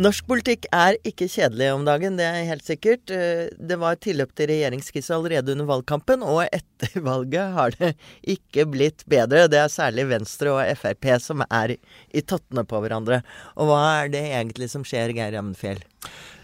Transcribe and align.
Norsk 0.00 0.24
politikk 0.30 0.64
er 0.72 0.96
ikke 1.04 1.26
kjedelig 1.28 1.66
om 1.74 1.82
dagen, 1.84 2.14
det 2.16 2.24
er 2.24 2.46
helt 2.48 2.64
sikkert. 2.64 3.10
Eh, 3.12 3.50
Det 3.52 3.76
var 3.76 3.98
tilløp 4.00 4.32
til 4.38 4.48
regjeringskrise 4.48 5.12
allerede 5.12 5.52
under 5.52 5.68
valgkampen, 5.68 6.22
og 6.24 6.46
etter 6.46 7.02
valget 7.10 7.52
har 7.56 7.76
det 7.76 7.90
ikke 8.24 8.64
blitt 8.72 9.04
bedre. 9.10 9.44
Det 9.52 9.60
er 9.60 9.68
særlig 9.68 10.08
Venstre 10.08 10.54
og 10.54 10.64
Frp 10.80 11.10
som 11.20 11.44
er 11.50 11.76
i 11.76 12.22
tottene 12.24 12.64
på 12.64 12.80
hverandre. 12.80 13.20
Og 13.60 13.68
hva 13.68 13.82
er 14.00 14.08
det 14.14 14.24
egentlig 14.30 14.70
som 14.72 14.86
skjer, 14.88 15.12
Geir 15.12 15.36
Jammenfjell? 15.36 15.84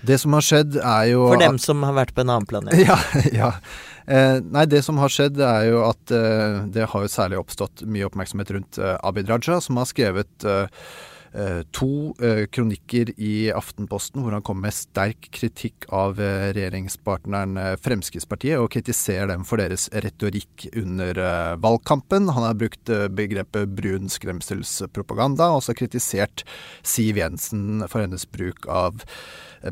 Det 0.06 0.20
som 0.20 0.36
har 0.36 0.44
skjedd, 0.44 0.76
er 0.76 1.08
jo 1.14 1.24
For 1.32 1.40
dem 1.40 1.56
som 1.62 1.80
har 1.88 1.96
vært 1.96 2.12
på 2.14 2.26
en 2.26 2.36
annen 2.36 2.50
planet. 2.50 2.76
Ja, 2.84 3.00
ja. 3.32 3.52
Eh, 4.06 4.38
nei, 4.44 4.68
det 4.70 4.84
som 4.84 5.00
har 5.00 5.10
skjedd, 5.10 5.40
er 5.40 5.70
jo 5.72 5.80
at 5.88 6.12
eh, 6.14 6.60
det 6.76 6.90
har 6.92 7.08
jo 7.08 7.10
særlig 7.10 7.40
oppstått 7.40 7.82
mye 7.88 8.04
oppmerksomhet 8.06 8.52
rundt 8.54 8.78
eh, 8.78 8.98
Abid 9.00 9.32
Raja, 9.32 9.62
som 9.64 9.80
har 9.80 9.88
skrevet 9.88 10.44
eh, 10.46 10.68
to 11.70 12.14
eh, 12.22 12.46
kronikker 12.48 13.10
i 13.20 13.50
Aftenposten 13.52 14.22
hvor 14.24 14.32
han 14.32 14.44
kommer 14.46 14.68
med 14.68 14.76
sterk 14.76 15.28
kritikk 15.36 15.84
av 15.92 16.20
eh, 16.22 16.48
regjeringspartneren 16.56 17.56
eh, 17.60 17.72
Fremskrittspartiet, 17.82 18.56
og 18.60 18.70
kritiserer 18.72 19.28
dem 19.32 19.44
for 19.48 19.60
deres 19.60 19.88
retorikk 19.92 20.68
under 20.72 21.20
eh, 21.20 21.56
valgkampen. 21.62 22.30
Han 22.32 22.48
har 22.48 22.56
brukt 22.58 22.92
eh, 22.92 23.08
begrepet 23.12 23.74
brun 23.76 24.08
skremselspropaganda, 24.12 25.50
og 25.50 25.60
også 25.60 25.76
kritisert 25.76 26.46
Siv 26.86 27.20
Jensen 27.20 27.84
for 27.90 28.04
hennes 28.04 28.24
bruk 28.32 28.68
av 28.72 29.04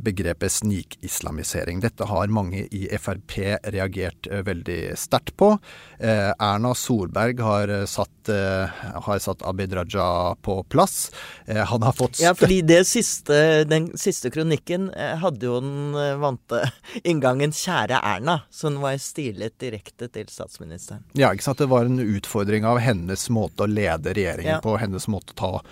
begrepet 0.01 0.53
snikislamisering. 0.53 1.81
Dette 1.81 2.07
har 2.09 2.33
mange 2.33 2.65
i 2.71 2.87
Frp 2.99 3.37
reagert 3.75 4.29
eh, 4.31 4.43
veldig 4.47 4.81
sterkt 4.99 5.37
på. 5.41 5.55
Eh, 5.99 6.31
Erna 6.33 6.75
Solberg 6.79 7.41
har 7.45 7.73
eh, 7.73 7.87
satt, 7.91 8.29
eh, 8.33 8.85
har 9.07 9.23
satt 9.23 9.45
Abid 9.47 9.75
Raja 9.77 10.35
på 10.43 10.61
plass. 10.71 11.11
Eh, 11.55 11.65
han 11.65 11.83
har 11.83 11.93
fått 11.93 12.21
Ja, 12.21 12.35
fordi 12.35 12.61
det 12.63 12.85
siste, 12.89 13.65
den 13.65 13.91
siste 13.99 14.31
kronikken 14.35 14.91
eh, 14.91 15.17
hadde 15.23 15.47
jo 15.47 15.61
den 15.61 15.95
eh, 15.95 16.17
vante 16.21 16.61
inngangen 17.05 17.53
'Kjære 17.53 18.01
Erna', 18.03 18.41
så 18.51 18.69
den 18.71 18.81
var 18.83 18.99
stilet 18.99 19.59
direkte 19.61 20.09
til 20.09 20.27
statsministeren. 20.31 21.05
Ja, 21.13 21.33
ikke 21.33 21.47
sant. 21.47 21.59
Det 21.59 21.71
var 21.71 21.85
en 21.87 22.01
utfordring 22.03 22.65
av 22.67 22.79
hennes 22.83 23.29
måte 23.31 23.67
å 23.67 23.71
lede 23.71 24.15
regjeringen 24.15 24.57
Ja. 24.57 24.61
på, 24.61 24.77
hennes 24.79 25.07
måte 25.09 25.33
å 25.35 25.41
ta 25.41 25.63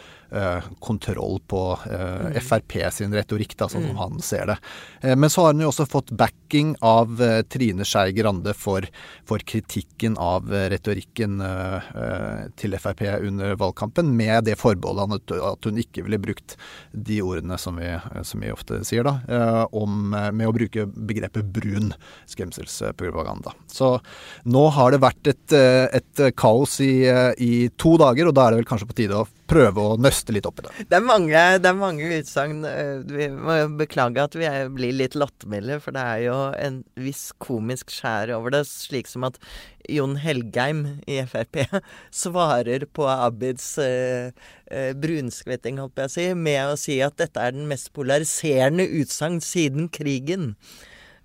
kontroll 0.81 1.41
på 1.47 1.63
eh, 1.91 2.41
Frp 2.41 2.79
sin 2.93 3.13
retorikk, 3.15 3.57
da, 3.59 3.69
sånn 3.69 3.85
som 3.91 3.99
han 4.01 4.23
ser 4.25 4.47
det. 4.53 4.57
Eh, 5.03 5.17
men 5.17 5.31
så 5.31 5.45
har 5.45 5.53
han 5.53 5.63
jo 5.65 5.71
også 5.71 5.87
fått 5.91 6.13
backing 6.17 6.75
av 6.81 7.21
eh, 7.23 7.43
Trine 7.53 7.85
Skei 7.89 8.15
Grande 8.17 8.55
for, 8.57 8.87
for 9.29 9.43
kritikken 9.45 10.17
av 10.21 10.49
eh, 10.53 10.69
retorikken 10.73 11.41
eh, 11.45 11.91
eh, 12.05 12.43
til 12.61 12.77
Frp 12.81 13.05
under 13.21 13.57
valgkampen, 13.61 14.15
med 14.17 14.49
det 14.49 14.59
forbeholdet 14.61 15.33
at, 15.39 15.69
hun 15.69 15.81
ikke 15.81 16.07
ville 16.07 16.21
brukt 16.23 16.57
de 16.93 17.21
ordene 17.25 17.59
som 17.61 17.77
vi, 17.81 17.91
som 18.27 18.43
vi 18.43 18.53
ofte 18.53 18.83
sier, 18.89 19.07
da, 19.07 19.19
eh, 19.29 19.63
om, 19.77 20.15
eh, 20.17 20.31
med 20.33 20.49
å 20.49 20.57
bruke 20.57 20.87
begrepet 20.93 21.53
brun 21.53 21.93
skremselspropaganda. 22.31 23.55
Så 23.71 23.95
nå 24.49 24.67
har 24.77 24.93
det 24.93 25.03
vært 25.05 25.33
et, 25.35 25.57
eh, 25.57 25.87
et 26.01 26.27
kaos 26.37 26.81
i, 26.81 27.05
eh, 27.09 27.33
i 27.39 27.69
to 27.77 27.97
dager, 28.01 28.29
og 28.29 28.35
da 28.35 28.47
er 28.47 28.51
det 28.53 28.63
vel 28.63 28.71
kanskje 28.73 28.89
på 28.89 28.99
tide 29.03 29.19
å 29.19 29.29
prøve 29.53 29.85
å 29.85 29.99
nøste 30.01 30.35
litt 30.35 30.47
opp 30.49 30.63
i 30.63 30.67
det. 30.67 30.87
Det 30.91 30.99
er 30.99 31.05
mange, 31.05 31.43
det 31.63 31.73
mange 31.77 32.09
utsagn. 32.19 32.63
eh, 32.69 33.03
Vi 33.07 33.29
må 33.33 33.59
beklage 33.79 34.25
at 34.25 34.37
vi 34.39 34.49
blir 34.73 34.97
litt 34.97 35.17
lattermilde, 35.19 35.79
for 35.85 35.95
det 35.97 36.03
er 36.03 36.25
jo 36.27 36.39
en 36.57 36.81
viss 36.97 37.31
komisk 37.43 37.93
skjær 37.93 38.35
over 38.39 38.57
det. 38.57 38.65
Slik 38.71 39.11
som 39.11 39.29
at 39.29 39.39
Jon 39.91 40.17
Helgheim 40.23 40.85
i 41.11 41.19
Frp 41.27 41.65
svarer 42.23 42.87
på 42.95 43.09
Abids 43.11 43.75
eh, 43.83 44.33
eh, 44.71 44.93
brunskvetting, 44.99 45.81
holdt 45.83 45.97
på 45.99 46.07
å 46.07 46.13
si, 46.13 46.31
med 46.35 46.73
å 46.73 46.79
si 46.81 47.01
at 47.05 47.19
dette 47.21 47.43
er 47.43 47.57
den 47.57 47.69
mest 47.71 47.93
polariserende 47.97 48.89
utsagn 49.03 49.41
siden 49.45 49.91
krigen. 49.93 50.53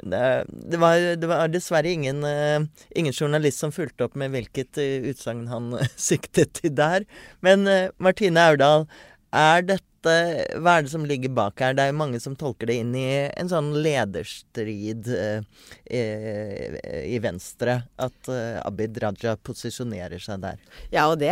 Det, 0.04 0.78
var, 0.78 1.02
det 1.18 1.28
var 1.30 1.50
dessverre 1.50 1.90
ingen, 1.90 2.24
eh, 2.24 2.62
ingen 2.96 3.14
journalist 3.14 3.64
som 3.64 3.74
fulgte 3.74 4.06
opp 4.06 4.18
med 4.20 4.34
hvilket 4.36 4.78
eh, 4.82 5.10
utsagn 5.10 5.48
han 5.50 5.72
siktet 6.10 6.60
til 6.62 6.76
der. 6.78 7.08
Men 7.46 7.68
eh, 7.68 7.90
Martine 7.98 8.46
Aurdal, 8.52 8.88
er 9.34 9.66
dette 9.66 9.84
Hva 10.06 10.78
er 10.78 10.86
det 10.86 10.92
som 10.92 11.06
ligger 11.08 11.34
bak 11.34 11.62
her? 11.64 11.74
Det 11.78 11.86
er 11.86 11.92
jo 11.92 11.98
mange 12.00 12.20
som 12.22 12.36
tolker 12.38 12.70
det 12.70 12.78
inn 12.82 12.94
i 12.98 13.08
en 13.32 13.50
sånn 13.50 13.72
lederstrid 13.82 15.10
eh, 15.14 15.42
eh, 15.86 16.78
i 17.08 17.18
Venstre. 17.24 17.80
At 17.98 18.30
eh, 18.32 18.60
Abid 18.62 19.00
Raja 19.02 19.36
posisjonerer 19.42 20.22
seg 20.22 20.44
der. 20.44 20.62
Ja, 20.94 21.08
og 21.10 21.18
det, 21.22 21.32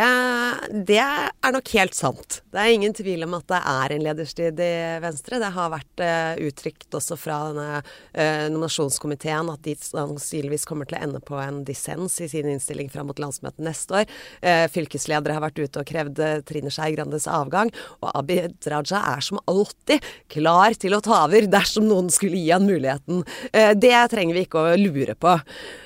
det 0.88 1.02
er 1.02 1.56
nok 1.56 1.72
helt 1.76 1.98
sant. 1.98 2.42
Det 2.52 2.62
er 2.62 2.74
ingen 2.74 2.96
tvil 2.96 3.28
om 3.28 3.38
at 3.38 3.48
det 3.52 3.62
er 3.76 3.96
en 3.96 4.06
lederstrid 4.06 4.62
i 4.64 4.74
Venstre. 5.04 5.40
Det 5.44 5.52
har 5.56 5.74
vært 5.74 6.04
eh, 6.04 6.42
uttrykt 6.48 6.98
også 6.98 7.18
fra 7.20 7.40
denne 7.50 7.82
eh, 8.14 8.48
nominasjonskomiteen 8.50 9.52
at 9.54 9.64
de 9.66 9.76
sannsynligvis 9.80 10.68
kommer 10.70 10.90
til 10.90 11.00
å 11.00 11.04
ende 11.06 11.22
på 11.24 11.40
en 11.42 11.64
dissens 11.68 12.18
i 12.24 12.30
sin 12.32 12.50
innstilling 12.50 12.90
fram 12.94 13.10
mot 13.12 13.22
landsmøtet 13.22 13.64
neste 13.66 14.02
år. 14.02 14.18
Eh, 14.42 14.66
fylkesledere 14.72 15.36
har 15.36 15.44
vært 15.44 15.62
ute 15.62 15.82
og 15.82 15.90
krevd 15.90 16.22
eh, 16.24 16.42
Trine 16.48 16.74
Skei 16.74 16.94
Grandes 16.96 17.28
avgang, 17.30 17.72
og 18.02 18.12
Abid 18.16 18.55
Raja 18.72 19.02
er 19.14 19.26
som 19.26 19.42
alltid 19.52 20.06
klar 20.32 20.78
til 20.80 20.96
å 20.96 21.02
ta 21.04 21.24
over 21.26 21.50
dersom 21.52 21.88
noen 21.90 22.12
skulle 22.14 22.40
gi 22.40 22.54
han 22.54 22.68
muligheten. 22.68 23.26
Eh, 23.52 23.74
det 23.78 23.98
trenger 24.14 24.38
vi 24.38 24.46
ikke 24.48 24.64
å 24.64 24.78
lure 24.80 25.18
på. 25.20 25.36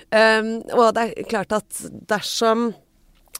Um, 0.09 0.55
og 0.73 0.95
det 0.97 1.03
er 1.03 1.27
klart 1.29 1.53
at 1.53 1.83
dersom 2.09 2.71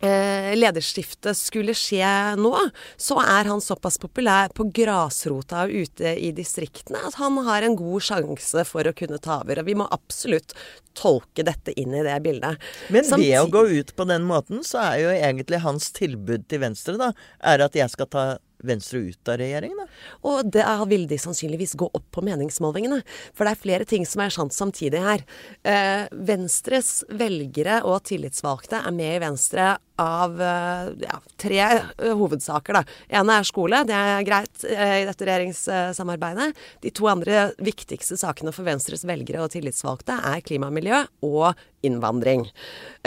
eh, 0.02 0.56
lederskiftet 0.58 1.38
skulle 1.38 1.76
skje 1.78 2.36
nå, 2.40 2.54
så 2.98 3.20
er 3.24 3.50
han 3.50 3.62
såpass 3.64 4.00
populær 4.02 4.54
på 4.56 4.68
grasrota 4.76 5.66
og 5.66 5.74
ute 5.86 6.16
i 6.16 6.32
distriktene 6.36 7.02
at 7.08 7.20
han 7.20 7.40
har 7.48 7.66
en 7.66 7.78
god 7.80 8.06
sjanse 8.10 8.66
for 8.70 8.88
å 8.88 8.96
kunne 8.96 9.22
ta 9.24 9.42
over. 9.44 9.62
Og 9.62 9.70
vi 9.70 9.78
må 9.80 9.88
absolutt 9.92 10.56
tolke 10.98 11.46
dette 11.48 11.76
inn 11.80 11.96
i 11.96 12.04
det 12.06 12.18
bildet. 12.26 12.60
Men 12.94 13.08
ved 13.16 13.38
å 13.40 13.48
gå 13.52 13.66
ut 13.80 13.96
på 13.96 14.08
den 14.10 14.28
måten, 14.30 14.64
så 14.68 14.82
er 14.90 15.00
jo 15.04 15.16
egentlig 15.16 15.64
hans 15.66 15.92
tilbud 15.96 16.48
til 16.50 16.64
Venstre 16.64 17.00
da, 17.00 17.14
er 17.40 17.66
at 17.66 17.78
jeg 17.78 17.92
skal 17.94 18.12
ta 18.12 18.28
Venstre 18.66 19.02
ut 19.10 19.32
av 19.32 19.40
regjeringen, 19.42 19.80
da. 19.80 19.88
Og 20.30 20.50
det 20.52 20.66
vil 20.92 21.06
de 21.10 21.20
sannsynligvis 21.22 21.78
gå 21.80 21.88
opp 21.88 22.08
på 22.16 22.24
meningsmålingene. 22.28 23.02
For 23.34 23.48
det 23.48 23.54
er 23.56 23.64
flere 23.64 23.90
ting 23.90 24.08
som 24.08 24.24
er 24.24 24.34
sant 24.36 24.56
samtidig 24.56 25.04
her. 25.04 25.26
Eh, 25.64 26.08
Venstres 26.12 27.04
velgere 27.10 27.82
og 27.88 28.04
tillitsvalgte 28.10 28.82
er 28.84 28.96
med 28.96 29.16
i 29.16 29.22
Venstre 29.24 29.76
av 30.00 30.42
eh, 30.42 30.92
ja, 31.04 31.20
tre 31.38 31.60
eh, 31.60 32.14
hovedsaker. 32.16 32.80
Da. 32.80 32.84
ene 33.20 33.40
er 33.40 33.48
skole, 33.48 33.82
det 33.88 33.96
er 33.96 34.28
greit 34.28 34.64
eh, 34.68 35.02
i 35.02 35.08
dette 35.08 35.28
regjeringssamarbeidet. 35.28 36.54
De 36.86 36.94
to 36.96 37.10
andre 37.12 37.50
viktigste 37.60 38.18
sakene 38.20 38.54
for 38.56 38.68
Venstres 38.68 39.04
velgere 39.08 39.44
og 39.44 39.52
tillitsvalgte 39.54 40.16
er 40.32 40.46
klima 40.46 40.70
og 40.72 40.78
miljø 40.80 41.04
og 41.26 41.52
innvandring. 41.86 42.42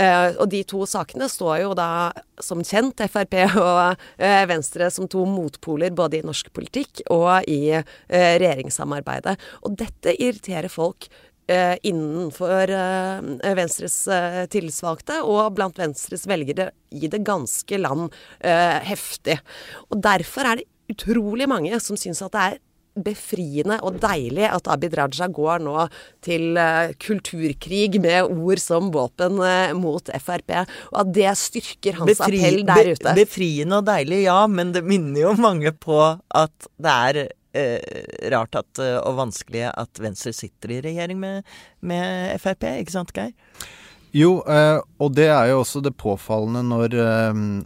Og 0.01 0.47
de 0.49 0.63
to 0.65 0.87
sakene 0.89 1.27
står 1.29 1.59
jo 1.61 1.75
da 1.77 2.09
som 2.41 2.63
kjent 2.65 3.03
Frp 3.13 3.35
og 3.61 4.01
Venstre 4.49 4.89
som 4.89 5.05
to 5.13 5.27
motpoler 5.43 5.93
både 5.97 6.21
i 6.21 6.25
norsk 6.27 6.53
politikk 6.55 7.05
og 7.13 7.49
i 7.51 7.75
eh, 7.75 7.85
regjeringssamarbeidet. 8.09 9.37
Og 9.67 9.77
dette 9.83 10.15
irriterer 10.17 10.73
folk 10.73 11.09
eh, 11.51 11.77
innenfor 11.89 12.73
eh, 12.73 13.55
Venstres 13.59 13.97
eh, 14.09 14.43
tillitsvalgte 14.53 15.21
og 15.27 15.55
blant 15.59 15.79
Venstres 15.81 16.27
velgere 16.31 16.71
i 16.95 17.11
det 17.11 17.23
ganske 17.27 17.81
land 17.81 18.09
eh, 18.41 18.79
heftig. 18.89 19.39
Og 19.91 20.03
derfor 20.05 20.49
er 20.49 20.61
det 20.61 20.71
utrolig 20.93 21.49
mange 21.51 21.79
som 21.81 21.99
syns 21.99 22.23
at 22.25 22.35
det 22.35 22.45
er 22.51 22.61
befriende 22.95 23.79
og 23.87 23.97
deilig 24.03 24.45
at 24.53 24.69
Abid 24.69 24.93
Raja 24.99 25.29
går 25.33 25.63
nå 25.65 25.87
til 26.25 26.59
eh, 26.61 26.93
kulturkrig 27.01 28.01
med 28.05 28.29
ord 28.29 28.61
som 28.61 28.91
våpen 28.93 29.39
eh, 29.47 29.73
mot 29.79 30.11
Frp, 30.21 30.53
og 30.93 30.99
at 31.07 31.13
det 31.17 31.31
styrker 31.41 31.97
hans 32.03 32.13
Befri- 32.19 32.41
appell 32.43 32.65
der 32.69 32.83
be- 32.83 32.97
ute. 32.99 33.15
Befriende 33.17 33.79
og 33.81 33.87
deilig, 33.89 34.23
ja, 34.27 34.41
men 34.47 34.75
det 34.77 34.85
minner 34.85 35.25
jo 35.31 35.33
mange 35.41 35.73
på 35.73 35.99
at 36.37 36.69
det 36.77 36.97
er 37.09 37.21
eh, 37.57 38.29
rart 38.35 38.61
at, 38.61 38.83
eh, 38.85 38.99
og 39.01 39.17
vanskelig 39.25 39.71
at 39.73 40.03
Venstre 40.05 40.35
sitter 40.37 40.77
i 40.77 40.83
regjering 40.85 41.21
med, 41.23 41.49
med 41.81 42.37
Frp, 42.45 42.69
ikke 42.77 42.99
sant, 42.99 43.17
Geir? 43.17 43.33
Jo, 44.13 44.43
eh, 44.45 44.77
og 45.01 45.15
det 45.17 45.31
er 45.33 45.49
jo 45.55 45.63
også 45.63 45.81
det 45.81 45.95
påfallende 45.97 46.61
når, 46.69 46.99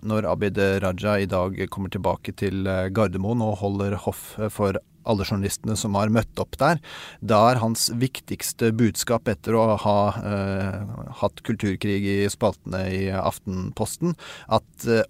når 0.06 0.28
Abid 0.30 0.60
Raja 0.84 1.16
i 1.18 1.26
dag 1.26 1.58
kommer 1.74 1.90
tilbake 1.90 2.30
til 2.38 2.62
Gardermoen 2.94 3.42
og 3.42 3.56
holder 3.64 3.98
hoff 4.06 4.36
for 4.54 4.78
alle 5.06 5.26
journalistene 5.26 5.76
som 5.78 5.96
har 5.98 6.12
møtt 6.12 6.42
opp 6.42 6.58
der. 6.60 6.80
Da 7.20 7.42
er 7.50 7.62
hans 7.62 7.88
viktigste 7.94 8.72
budskap 8.76 9.30
etter 9.30 9.56
å 9.56 9.66
ha 9.82 9.98
eh, 10.20 10.80
hatt 11.22 11.42
kulturkrig 11.46 12.00
i 12.06 12.18
spaltene 12.32 12.84
i 12.92 13.02
Aftenposten, 13.16 14.16
at 14.46 14.88
eh, 14.90 15.06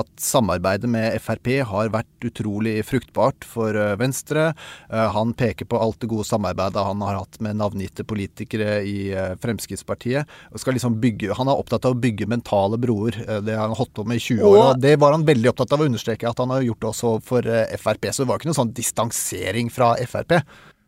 at 0.00 0.08
samarbeidet 0.20 0.88
med 0.90 1.16
Frp 1.22 1.48
har 1.68 1.90
vært 1.94 2.26
utrolig 2.28 2.74
fruktbart 2.86 3.46
for 3.48 3.76
eh, 3.76 3.94
Venstre. 4.00 4.50
Eh, 4.90 5.06
han 5.14 5.32
peker 5.36 5.68
på 5.68 5.80
alt 5.80 6.00
det 6.02 6.10
gode 6.12 6.26
samarbeidet 6.28 6.84
han 6.84 7.04
har 7.04 7.20
hatt 7.22 7.40
med 7.44 7.58
navngitte 7.60 8.04
politikere 8.08 8.82
i 8.84 9.10
eh, 9.14 9.34
Fremskrittspartiet. 9.40 10.28
Og 10.52 10.62
skal 10.62 10.76
liksom 10.76 10.98
bygge, 11.02 11.32
han 11.38 11.48
er 11.48 11.62
opptatt 11.62 11.88
av 11.88 11.96
å 11.96 12.00
bygge 12.00 12.28
mentale 12.30 12.78
broer. 12.80 13.16
Det 13.46 13.56
har 13.56 13.68
han 13.68 13.78
holdt 13.78 13.94
på 13.96 14.04
med 14.04 14.20
i 14.20 14.24
20 14.28 14.44
år. 14.44 14.62
Og- 14.62 14.80
det 14.86 14.96
var 15.00 15.16
han 15.16 15.26
veldig 15.26 15.52
opptatt 15.52 15.72
av 15.72 15.82
å 15.82 15.88
understreke 15.88 16.28
at 16.28 16.38
han 16.44 16.52
har 16.52 16.64
gjort 16.66 16.90
også 16.92 17.16
for 17.24 17.42
Frp. 17.80 18.10
Så 18.12 18.24
det 18.24 18.30
var 18.30 18.40
ikke 18.40 18.52
noe 18.52 18.60
sånn 18.60 18.74
distansering 18.76 19.72
fra 19.72 19.94
Frp. 20.04 20.40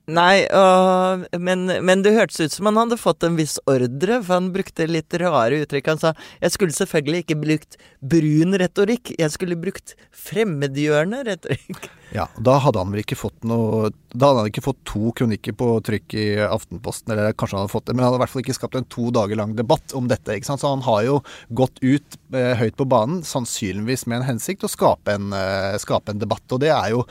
Nei, 0.09 0.47
og, 0.57 1.27
men, 1.37 1.67
men 1.85 2.03
det 2.05 2.15
hørtes 2.17 2.41
ut 2.41 2.55
som 2.55 2.71
han 2.71 2.81
hadde 2.81 2.97
fått 2.97 3.27
en 3.27 3.37
viss 3.37 3.59
ordre, 3.69 4.23
for 4.23 4.39
han 4.39 4.51
brukte 4.55 4.87
litt 4.89 5.13
rare 5.21 5.61
uttrykk. 5.65 5.91
Han 5.93 6.01
sa 6.01 6.15
jeg 6.41 6.55
skulle 6.55 6.77
selvfølgelig 6.77 7.27
ikke 7.27 7.41
brukt 7.43 7.79
brun 8.01 8.57
retorikk, 8.63 9.13
jeg 9.21 9.35
skulle 9.35 9.59
brukt 9.61 9.97
fremmedgjørende 10.17 11.25
retorikk. 11.29 11.91
Ja, 12.15 12.25
Da 12.41 12.55
hadde 12.65 12.81
han 12.81 12.93
vel 12.95 13.03
ikke 13.03 13.19
fått 13.21 13.43
noe 13.45 13.91
Da 14.15 14.31
hadde 14.31 14.41
han 14.41 14.49
ikke 14.49 14.63
fått 14.65 14.79
to 14.89 15.11
kronikker 15.13 15.53
på 15.61 15.67
trykk 15.85 16.15
i 16.17 16.27
Aftenposten, 16.41 17.13
eller 17.13 17.35
kanskje 17.37 17.59
han 17.59 17.67
hadde 17.67 17.75
fått 17.75 17.91
det, 17.91 17.97
men 17.97 18.05
han 18.05 18.09
hadde 18.09 18.21
i 18.21 18.23
hvert 18.23 18.33
fall 18.33 18.45
ikke 18.47 18.57
skapt 18.57 18.79
en 18.81 18.89
to 18.89 19.11
dager 19.13 19.37
lang 19.37 19.53
debatt 19.59 19.93
om 19.99 20.09
dette. 20.09 20.39
ikke 20.39 20.49
sant? 20.49 20.63
Så 20.63 20.73
han 20.73 20.87
har 20.87 21.03
jo 21.05 21.19
gått 21.53 21.83
ut 21.85 22.17
eh, 22.33 22.55
høyt 22.57 22.79
på 22.81 22.89
banen, 22.89 23.21
sannsynligvis 23.29 24.07
med 24.09 24.23
en 24.23 24.29
hensikt, 24.31 24.65
å 24.65 24.73
skape 24.73 25.19
en, 25.19 25.29
eh, 25.37 25.77
skape 25.83 26.15
en 26.15 26.23
debatt. 26.23 26.47
Og 26.57 26.65
det 26.65 26.73
er 26.73 26.95
jo 26.97 27.05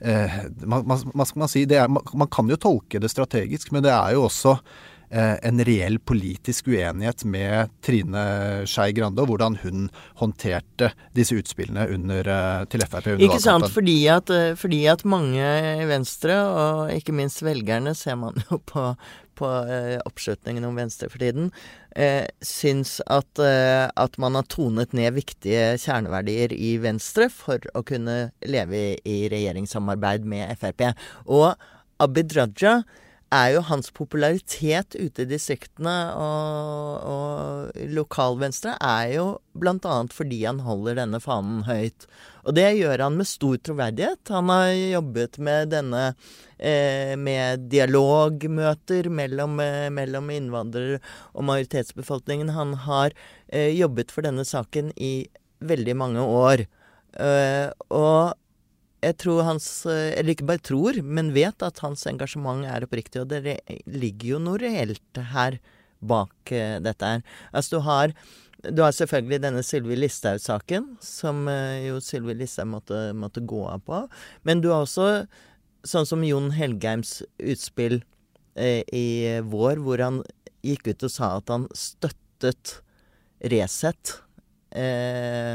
eh, 0.00 0.38
man, 0.64 0.86
man, 0.86 1.26
man 1.34 1.50
si? 1.50 1.64
Er, 1.64 1.88
man, 1.88 2.30
kan 2.30 2.50
jo 2.50 2.58
tolke 2.60 3.00
det 3.02 3.10
strategisk, 3.12 3.72
men 3.72 3.84
det 3.86 3.92
er 3.94 4.14
jo 4.16 4.26
også 4.28 4.58
en 5.10 5.62
reell 5.64 5.98
politisk 6.04 6.68
uenighet 6.68 7.24
med 7.24 7.70
Trine 7.84 8.24
Skei 8.68 8.92
Grande, 8.96 9.22
og 9.22 9.32
hvordan 9.32 9.56
hun 9.62 9.86
håndterte 10.20 10.90
disse 11.16 11.36
utspillene 11.38 11.86
under, 11.94 12.28
eh, 12.28 12.64
til 12.70 12.84
Frp 12.84 13.14
under 13.14 13.24
Ikke 13.24 13.40
sant, 13.42 13.68
fordi 13.72 13.98
at, 14.12 14.30
eh, 14.30 14.54
fordi 14.54 14.86
at 14.86 15.04
mange 15.04 15.38
i 15.82 15.86
Venstre, 15.88 16.34
og 16.34 16.92
ikke 16.92 17.14
minst 17.16 17.42
velgerne, 17.42 17.94
ser 17.96 18.16
man 18.16 18.36
jo 18.50 18.60
på, 18.66 18.94
på 19.38 19.48
eh, 19.70 19.98
oppslutningen 20.04 20.64
om 20.64 20.76
Venstre 20.76 21.08
for 21.08 21.18
tiden, 21.18 21.50
eh, 21.96 22.26
syns 22.44 23.00
at, 23.06 23.38
eh, 23.38 23.88
at 23.88 24.18
man 24.18 24.34
har 24.34 24.48
tonet 24.50 24.92
ned 24.92 25.14
viktige 25.14 25.78
kjerneverdier 25.78 26.52
i 26.52 26.76
Venstre 26.82 27.28
for 27.32 27.58
å 27.74 27.84
kunne 27.86 28.30
leve 28.46 28.76
i, 28.76 28.94
i 29.04 29.18
regjeringssamarbeid 29.32 30.24
med 30.28 30.56
Frp. 30.58 30.90
Og 31.26 31.54
Abid 31.98 32.34
Raja 32.36 32.82
er 33.34 33.50
jo 33.52 33.60
hans 33.68 33.90
popularitet 33.92 34.96
ute 34.96 35.24
i 35.24 35.28
distriktene 35.28 35.96
og, 36.16 37.08
og 37.12 37.88
lokalvenstre 37.92 38.76
er 38.80 39.12
jo 39.16 39.26
bl.a. 39.58 39.96
fordi 40.14 40.40
han 40.46 40.62
holder 40.64 41.00
denne 41.02 41.20
fanen 41.20 41.64
høyt. 41.68 42.06
Og 42.48 42.56
det 42.56 42.70
gjør 42.78 43.04
han 43.04 43.18
med 43.18 43.28
stor 43.28 43.58
troverdighet. 43.60 44.32
Han 44.32 44.52
har 44.52 44.70
jobbet 44.72 45.36
med 45.44 45.74
denne 45.74 46.04
eh, 46.56 47.12
med 47.20 47.68
dialogmøter 47.72 49.10
mellom, 49.12 49.58
eh, 49.60 49.88
mellom 49.92 50.32
innvandrere 50.32 51.02
og 51.34 51.48
majoritetsbefolkningen. 51.50 52.54
Han 52.56 52.74
har 52.88 53.12
eh, 53.52 53.74
jobbet 53.76 54.14
for 54.14 54.24
denne 54.24 54.46
saken 54.48 54.94
i 54.96 55.28
veldig 55.60 55.96
mange 56.00 56.24
år. 56.24 56.64
Eh, 57.18 57.68
og 57.92 58.38
jeg 59.04 59.14
tror 59.22 59.44
hans 59.46 59.66
Eller 59.86 60.32
ikke 60.32 60.48
bare 60.48 60.64
tror, 60.64 60.98
men 61.02 61.30
vet 61.36 61.62
at 61.62 61.78
hans 61.84 62.02
engasjement 62.10 62.66
er 62.66 62.86
oppriktig. 62.86 63.22
Og 63.22 63.30
det 63.30 63.58
ligger 63.86 64.34
jo 64.34 64.40
noe 64.42 64.58
reelt 64.62 65.22
her 65.32 65.60
bak 65.98 66.52
eh, 66.54 66.78
dette 66.82 67.04
her. 67.04 67.24
Altså 67.52 67.78
du 67.78 67.82
har 67.86 68.14
du 68.58 68.82
har 68.82 68.90
selvfølgelig 68.90 69.38
denne 69.44 69.62
Sylvi 69.62 69.94
Listhaug-saken, 69.94 70.96
som 71.04 71.44
eh, 71.46 71.86
jo 71.86 72.00
Sylvi 72.02 72.34
Listhaug 72.34 72.72
måtte, 72.72 73.02
måtte 73.14 73.42
gå 73.46 73.60
av 73.70 73.84
på. 73.86 74.00
Men 74.42 74.62
du 74.64 74.72
har 74.72 74.82
også 74.82 75.28
sånn 75.86 76.08
som 76.08 76.24
Jon 76.26 76.50
Helgheims 76.56 77.20
utspill 77.38 78.00
eh, 78.58 78.82
i 78.90 79.38
vår, 79.46 79.78
hvor 79.84 80.02
han 80.02 80.22
gikk 80.66 80.90
ut 80.90 81.06
og 81.06 81.14
sa 81.14 81.36
at 81.38 81.54
han 81.54 81.68
støttet 81.76 82.80
Resett 83.38 84.16
eh, 84.74 85.54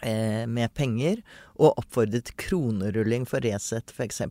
eh, 0.00 0.44
med 0.48 0.72
penger, 0.72 1.20
og 1.58 1.78
oppfordret 1.80 2.32
kronerulling 2.40 3.26
for 3.28 3.44
Resett, 3.44 3.92
f.eks. 3.92 4.22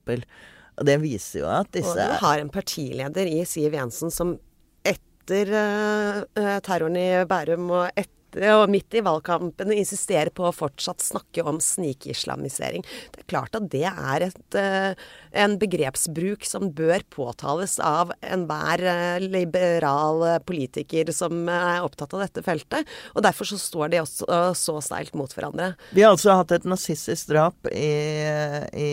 Og 0.75 0.87
det 0.87 0.97
viser 1.03 1.43
jo 1.43 1.49
at 1.49 1.71
disse 1.75 1.93
Og 1.93 1.99
du 1.99 2.19
har 2.25 2.41
en 2.41 2.51
partileder 2.51 3.29
i 3.31 3.43
Siv 3.47 3.75
Jensen 3.77 4.11
som 4.13 4.35
etter 4.85 5.53
eh, 5.57 6.57
terroren 6.65 6.99
i 6.99 7.09
Bærum 7.29 7.71
og 7.71 7.87
etter 7.93 8.13
og 8.35 8.69
midt 8.71 8.95
i 8.97 9.03
valgkampen 9.05 9.71
insisterer 9.75 10.31
på 10.35 10.47
å 10.47 10.53
fortsatt 10.55 11.03
snakke 11.03 11.43
om 11.47 11.59
snikislamisering. 11.63 12.85
Det 13.13 13.23
er 13.23 13.29
klart 13.31 13.55
at 13.57 13.69
det 13.71 13.85
er 13.87 14.27
et, 14.27 14.57
eh, 14.59 14.95
en 15.31 15.57
begrepsbruk 15.61 16.45
som 16.47 16.71
bør 16.75 17.03
påtales 17.09 17.77
av 17.79 18.11
enhver 18.21 18.83
eh, 18.83 19.19
liberal 19.23 20.23
eh, 20.27 20.39
politiker 20.45 21.11
som 21.15 21.47
er 21.49 21.85
opptatt 21.85 22.15
av 22.15 22.25
dette 22.25 22.43
feltet. 22.45 22.87
Og 23.15 23.23
derfor 23.25 23.49
så 23.49 23.59
står 23.61 23.93
de 23.93 24.03
også 24.03 24.29
eh, 24.29 24.51
så 24.57 24.79
steilt 24.83 25.15
mot 25.15 25.31
hverandre. 25.31 25.73
Vi 25.95 26.03
har 26.03 26.15
altså 26.15 26.35
hatt 26.35 26.51
et 26.55 26.67
nazistisk 26.67 27.31
drap 27.31 27.71
i, 27.71 27.91
i, 28.75 28.91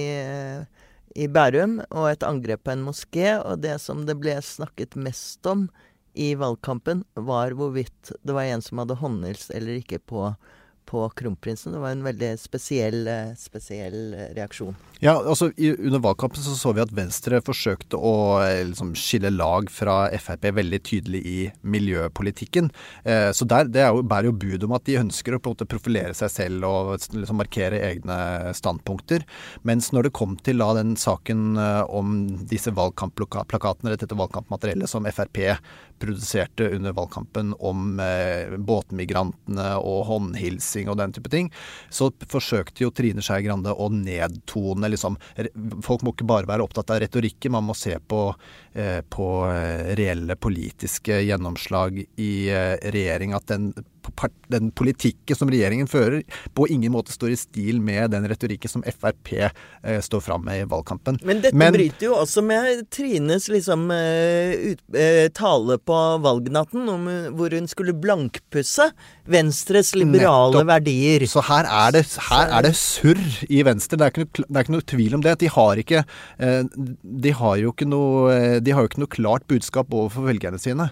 i 1.18 1.28
Bærum 1.28 1.80
og 1.90 2.10
et 2.12 2.26
angrep 2.26 2.64
på 2.66 2.74
en 2.74 2.84
moské, 2.86 3.36
og 3.40 3.62
det 3.64 3.78
som 3.82 4.06
det 4.08 4.18
ble 4.20 4.38
snakket 4.44 4.96
mest 4.96 5.46
om 5.50 5.68
i 6.14 6.34
valgkampen, 6.34 7.04
var 7.14 7.54
hvorvidt 7.56 8.12
det 8.22 8.36
var 8.36 8.48
en 8.48 8.62
som 8.64 8.82
hadde 8.82 8.98
håndhils 9.00 9.50
eller 9.50 9.80
ikke 9.80 9.98
på, 9.98 10.26
på 10.88 11.08
kronprinsen. 11.16 11.72
Det 11.72 11.80
var 11.80 11.94
en 11.94 12.04
veldig 12.04 12.32
spesiell, 12.40 13.06
eh, 13.08 13.34
spesiell 13.38 14.14
eh, 14.14 14.32
reaksjon. 14.36 14.76
Ja, 15.02 15.16
altså 15.18 15.48
i, 15.56 15.72
Under 15.72 15.98
valgkampen 15.98 16.42
så, 16.42 16.54
så 16.54 16.70
vi 16.76 16.82
at 16.84 16.92
Venstre 16.94 17.40
forsøkte 17.42 17.98
å 17.98 18.14
eh, 18.44 18.60
liksom, 18.68 18.92
skille 18.98 19.32
lag 19.34 19.70
fra 19.72 20.04
Frp 20.20 20.46
veldig 20.54 20.82
tydelig 20.86 21.22
i 21.26 21.38
miljøpolitikken. 21.62 22.70
Eh, 23.04 23.30
så 23.34 23.48
der, 23.48 23.70
Det 23.72 23.86
jo, 23.88 24.04
bærer 24.06 24.30
jo 24.30 24.36
bud 24.44 24.66
om 24.68 24.76
at 24.76 24.86
de 24.86 25.00
ønsker 25.00 25.34
å 25.34 25.40
på 25.42 25.50
en 25.50 25.56
måte 25.56 25.70
profilere 25.70 26.14
seg 26.18 26.30
selv 26.34 26.68
og 26.68 26.92
liksom, 26.98 27.40
markere 27.40 27.80
egne 27.88 28.18
standpunkter. 28.58 29.24
Mens 29.66 29.90
når 29.94 30.08
det 30.10 30.16
kom 30.18 30.36
til 30.44 30.62
da, 30.62 30.70
den 30.78 30.94
saken 31.00 31.56
om 31.90 32.14
disse 32.50 32.70
valgkampplakatene, 32.74 33.88
eller 33.88 33.98
dette 33.98 34.18
valgkampmateriellet 34.18 34.90
som 34.90 35.06
Frp 35.08 35.40
produserte 36.02 36.68
under 36.76 36.94
valgkampen 36.96 37.54
om 37.58 38.00
eh, 38.02 38.56
båtmigrantene 38.58 39.68
og 39.78 40.04
håndhilsing 40.10 40.90
og 40.90 40.98
den 41.00 41.14
type 41.14 41.30
ting, 41.32 41.50
så 41.90 42.10
forsøkte 42.28 42.84
jo 42.84 42.92
Trine 42.94 43.24
Skei 43.24 43.42
Grande 43.46 43.72
å 43.72 43.88
nedtone 43.92 44.90
liksom 44.92 45.18
Folk 45.84 46.02
må 46.02 46.12
ikke 46.12 46.26
bare 46.28 46.48
være 46.48 46.64
opptatt 46.64 46.90
av 46.92 47.00
retorikken, 47.02 47.54
man 47.54 47.66
må 47.68 47.76
se 47.78 47.94
på, 47.98 48.24
eh, 48.74 49.00
på 49.06 49.28
eh, 49.48 49.92
reelle 49.98 50.36
politiske 50.36 51.20
gjennomslag 51.22 52.02
i 52.02 52.32
regjering. 52.82 53.34
At 53.36 53.48
den, 53.52 53.70
den 54.52 54.70
politikken 54.76 55.36
som 55.38 55.50
regjeringen 55.52 55.88
fører, 55.88 56.22
på 56.54 56.66
ingen 56.68 56.92
måte 56.92 57.12
står 57.14 57.32
i 57.32 57.36
stil 57.40 57.80
med 57.80 58.10
den 58.12 58.26
retorikken 58.28 58.68
som 58.70 58.82
Frp 58.84 59.32
eh, 59.38 60.00
står 60.04 60.20
fram 60.20 60.44
med 60.44 60.62
i 60.62 60.68
valgkampen. 60.68 61.18
Men 61.24 61.40
dette 61.44 61.56
Men- 61.56 61.72
bryter 61.72 62.08
jo 62.08 62.14
også 62.18 62.42
med 62.44 62.84
Trines 62.90 63.48
liksom 63.48 63.90
eh, 63.94 64.72
ut, 64.72 64.82
eh, 64.94 65.28
tale 65.34 65.78
på 65.78 65.98
valgnatten, 66.22 66.88
om, 66.88 67.08
eh, 67.08 67.30
hvor 67.30 67.50
hun 67.54 67.66
skulle 67.70 67.92
blankpusse 67.94 68.90
Venstres 69.26 69.94
liberale 69.94 70.52
Nettopp. 70.52 70.66
verdier. 70.66 71.26
Så 71.30 71.42
her 71.46 71.64
er 71.64 71.92
det, 71.94 72.04
her 72.28 72.48
er 72.58 72.62
det 72.66 72.74
surr 72.74 73.22
i 73.48 73.62
Venstre. 73.62 73.96
Det 73.96 74.06
er, 74.08 74.10
ikke 74.24 74.46
det 74.48 74.56
er 74.56 74.64
ikke 74.66 74.74
noe 74.76 74.88
tvil 74.92 75.14
om 75.14 75.22
det. 75.22 75.38
De 75.38 75.46
har 75.52 75.76
ikke 75.78 76.04
De 77.22 77.30
har 77.38 77.56
jo 77.60 77.70
ikke 77.72 77.86
noe 77.86 78.60
De 78.60 78.72
har 78.74 78.82
jo 78.82 78.88
ikke 78.90 79.02
noe 79.02 79.12
klart 79.12 79.46
budskap 79.46 79.92
overfor 79.94 80.26
velgerne 80.26 80.58
sine. 80.60 80.88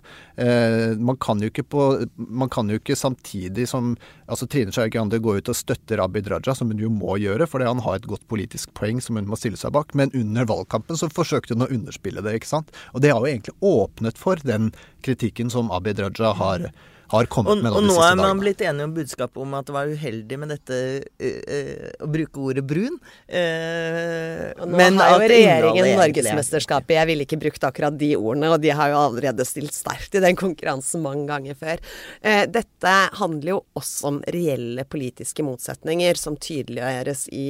Man 1.00 1.16
kan 1.20 1.40
jo 1.42 1.50
ikke 1.50 1.64
på 1.66 1.88
Man 2.16 2.48
kan 2.52 2.70
jo 2.70 2.78
ikke 2.78 2.96
samtidig 3.00 3.66
som 3.70 3.94
Altså 4.30 4.46
Trine 4.46 4.70
Skei 4.70 4.90
Grande 4.92 5.18
går 5.18 5.40
ut 5.40 5.50
og 5.50 5.56
støtter 5.58 5.98
Abid 6.04 6.28
Raja, 6.30 6.54
som 6.54 6.70
hun 6.70 6.78
jo 6.78 6.90
må 6.92 7.16
gjøre, 7.18 7.48
fordi 7.50 7.66
han 7.66 7.82
har 7.82 7.98
et 7.98 8.06
godt 8.06 8.22
politisk 8.30 8.70
poeng 8.78 9.00
som 9.02 9.18
hun 9.18 9.26
må 9.26 9.38
stille 9.40 9.58
seg 9.58 9.74
bak. 9.74 9.96
Men 9.98 10.12
under 10.14 10.46
valgkampen 10.46 11.00
så 11.00 11.10
forsøkte 11.10 11.56
hun 11.56 11.66
å 11.66 11.70
underspille 11.72 12.22
det, 12.22 12.36
ikke 12.38 12.52
sant. 12.52 12.70
Og 12.94 13.02
det 13.02 13.10
har 13.10 13.18
jo 13.18 13.32
egentlig 13.32 13.56
åpnet 13.58 14.20
for 14.20 14.38
den 14.46 14.70
kritikken 15.02 15.50
som 15.50 15.72
Abid 15.74 15.98
Raja 16.04 16.30
har, 16.38 16.70
har 17.10 17.28
kommet 17.32 17.56
Og, 17.56 17.62
med 17.64 17.74
og 17.74 17.82
de 17.82 17.88
nå 17.90 17.96
er 17.98 18.14
man 18.14 18.22
dagene. 18.22 18.42
blitt 18.44 18.62
enige 18.64 18.86
om 18.88 18.94
budskapet 18.94 19.42
om 19.42 19.56
at 19.58 19.66
det 19.68 19.74
var 19.74 19.90
uheldig 19.90 20.38
med 20.42 20.52
dette 20.54 20.78
eh, 21.18 21.40
eh, 21.56 21.88
å 22.02 22.10
bruke 22.10 22.44
ordet 22.50 22.64
brun. 22.66 23.00
Eh, 23.26 24.44
nå 24.60 24.70
men 24.70 25.00
har 25.00 25.16
at 25.16 25.24
jo 25.24 25.30
regjeringen 25.34 25.90
Norgesmesterskapet. 26.00 26.94
Jeg 26.98 27.10
ville 27.10 27.26
ikke 27.26 27.40
brukt 27.42 27.66
akkurat 27.66 27.98
de 27.98 28.12
ordene, 28.18 28.52
og 28.54 28.62
de 28.62 28.72
har 28.76 28.92
jo 28.92 29.00
allerede 29.00 29.46
stilt 29.48 29.74
sterkt 29.76 30.14
i 30.18 30.22
den 30.22 30.38
konkurransen 30.38 31.02
mange 31.04 31.26
ganger 31.30 31.58
før. 31.58 31.82
Eh, 32.22 32.44
dette 32.50 32.94
handler 33.18 33.56
jo 33.56 33.60
også 33.80 34.12
om 34.12 34.22
reelle 34.30 34.86
politiske 34.88 35.44
motsetninger 35.46 36.18
som 36.20 36.38
tydeliggjøres 36.40 37.26
i 37.34 37.46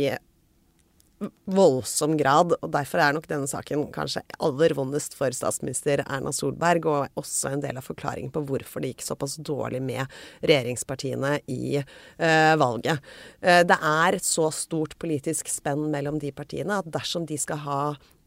voldsom 1.51 2.17
grad. 2.21 2.55
Og 2.61 2.71
derfor 2.75 3.03
er 3.03 3.17
nok 3.17 3.29
denne 3.31 3.49
saken 3.51 3.87
kanskje 3.95 4.23
aller 4.43 4.75
vondest 4.77 5.17
for 5.19 5.35
statsminister 5.37 6.05
Erna 6.07 6.33
Solberg, 6.35 6.89
og 6.91 7.21
også 7.21 7.55
en 7.55 7.65
del 7.65 7.81
av 7.81 7.87
forklaringen 7.87 8.33
på 8.35 8.45
hvorfor 8.49 8.83
det 8.83 8.95
gikk 8.95 9.07
såpass 9.07 9.37
dårlig 9.45 9.83
med 9.85 10.21
regjeringspartiene 10.41 11.37
i 11.53 11.81
eh, 11.81 12.55
valget. 12.61 13.05
Eh, 13.41 13.63
det 13.69 13.77
er 13.77 14.21
så 14.25 14.49
stort 14.55 14.97
politisk 15.03 15.51
spenn 15.53 15.89
mellom 15.93 16.21
de 16.23 16.33
partiene 16.35 16.81
at 16.81 16.89
dersom 16.91 17.29
de 17.29 17.39
skal 17.41 17.63
ha 17.67 17.83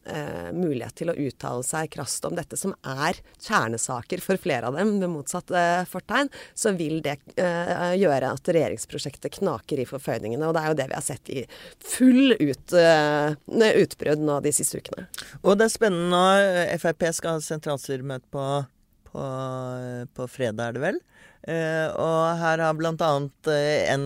eh, 0.06 0.50
mulighet 0.56 0.96
til 1.00 1.12
å 1.12 1.16
uttale 1.18 1.64
seg 1.66 1.92
krast 1.94 2.26
om 2.28 2.36
dette, 2.38 2.58
som 2.60 2.76
er 2.82 3.20
kjernesaker 3.44 4.24
for 4.24 4.42
flere 4.42 4.70
av 4.70 4.78
dem, 4.78 4.96
med 5.00 5.12
motsatt 5.14 5.54
eh, 5.56 5.84
fortegn, 5.90 6.32
så 6.58 6.74
vil 6.78 7.00
det 7.06 7.18
eh, 7.36 7.94
gjøre 8.00 8.34
at 8.36 8.54
regjeringsprosjektet 8.58 9.40
knaker 9.40 9.84
i 9.84 9.88
forføyningene. 9.90 10.48
Og 10.48 10.56
det 10.56 10.64
er 10.64 10.72
jo 10.72 10.80
det 10.82 10.90
vi 10.92 10.98
har 11.00 11.08
sett 11.08 11.34
i 11.34 11.46
full 11.96 12.36
ut, 12.40 12.78
eh, 12.80 13.74
utbrudd 13.84 14.24
nå 14.24 14.40
de 14.44 14.54
siste 14.56 14.84
ukene. 14.84 15.08
Og 15.42 15.58
det 15.60 15.70
er 15.70 15.76
spennende 15.78 16.12
nå. 16.14 16.24
Frp 16.82 17.08
skal 17.16 17.38
ha 17.38 17.44
sentralstyremøte 17.44 18.30
på, 18.34 18.46
på, 19.10 19.26
på 20.18 20.30
fredag, 20.32 20.72
er 20.72 20.78
det 20.78 20.84
vel? 20.84 21.04
Uh, 21.44 21.92
og 22.00 22.38
her 22.40 22.62
har 22.64 22.76
blant 22.80 23.02
annet 23.04 23.50
uh, 23.52 23.80
en 23.92 24.04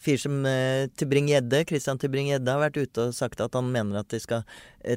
fyr 0.00 0.16
som 0.16 0.38
uh, 0.48 0.88
Tybring-Gjedde, 0.96 1.60
Christian 1.68 1.98
Tybring-Gjedde, 2.00 2.48
har 2.48 2.62
vært 2.62 2.78
ute 2.80 3.08
og 3.10 3.16
sagt 3.16 3.42
at 3.44 3.52
han 3.58 3.68
mener 3.74 4.00
at 4.00 4.08
de 4.14 4.20
skal 4.22 4.46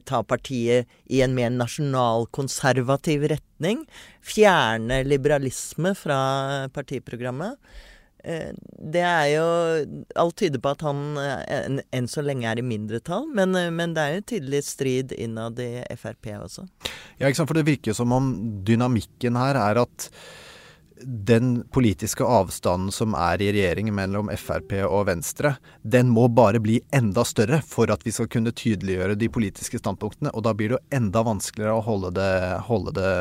ta 0.07 0.21
partiet 0.25 0.87
i 1.11 1.19
en 1.21 1.35
mer 1.35 1.51
nasjonalkonservativ 1.53 3.27
retning. 3.35 3.83
Fjerne 4.23 5.03
liberalisme 5.05 5.91
fra 5.99 6.21
partiprogrammet. 6.73 7.59
Det 8.25 9.03
er 9.05 9.27
jo 9.35 9.43
Alt 10.17 10.39
tyder 10.41 10.57
på 10.57 10.71
at 10.73 10.81
han 10.81 11.03
enn 11.21 11.83
en 11.93 12.07
så 12.09 12.23
lenge 12.25 12.47
er 12.49 12.57
i 12.57 12.65
mindretall, 12.65 13.27
men, 13.37 13.53
men 13.77 13.93
det 13.93 14.01
er 14.01 14.15
jo 14.15 14.25
tydelig 14.31 14.63
strid 14.65 15.13
innad 15.13 15.61
i 15.61 15.83
Frp 15.93 16.31
også. 16.39 16.65
Ja, 17.19 17.27
ikke 17.27 17.43
sant. 17.43 17.51
For 17.51 17.59
det 17.59 17.67
virker 17.69 17.93
som 17.93 18.15
om 18.17 18.33
dynamikken 18.65 19.37
her 19.37 19.61
er 19.61 19.83
at 19.83 20.09
den 21.03 21.63
politiske 21.71 22.23
avstanden 22.23 22.91
som 22.91 23.15
er 23.19 23.41
i 23.43 23.49
regjeringen 23.51 23.95
mellom 23.95 24.29
Frp 24.39 24.71
og 24.87 25.07
Venstre, 25.09 25.55
den 25.83 26.09
må 26.13 26.27
bare 26.31 26.61
bli 26.63 26.77
enda 26.95 27.25
større 27.27 27.59
for 27.67 27.91
at 27.91 28.05
vi 28.05 28.13
skal 28.15 28.29
kunne 28.31 28.53
tydeliggjøre 28.55 29.17
de 29.19 29.29
politiske 29.29 29.79
standpunktene. 29.81 30.31
Og 30.31 30.45
da 30.47 30.53
blir 30.55 30.71
det 30.71 30.77
jo 30.77 30.97
enda 30.99 31.25
vanskeligere 31.27 31.75
å 31.75 31.83
holde 31.85 32.13
det, 32.15 32.31
holde 32.69 32.95
det 32.95 33.13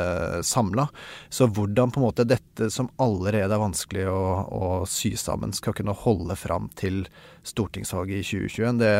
samla. 0.46 0.86
Så 1.28 1.50
hvordan 1.50 1.90
på 1.90 2.00
en 2.00 2.06
måte 2.06 2.28
dette 2.28 2.70
som 2.70 2.92
allerede 3.02 3.50
er 3.56 3.64
vanskelig 3.64 4.06
å, 4.10 4.22
å 4.54 4.68
sy 4.90 5.16
sammen, 5.18 5.54
skal 5.56 5.74
kunne 5.74 5.96
holde 6.04 6.38
fram 6.38 6.70
til 6.78 7.02
stortingsvalget 7.42 8.22
i 8.22 8.28
2021, 8.46 8.84
det 8.84 8.94